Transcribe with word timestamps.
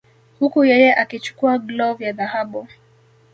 Huku 0.39 0.63
yeye 0.65 0.95
akichukua 0.95 1.57
glov 1.57 2.01
ya 2.01 2.13
dhahabu 2.13 2.67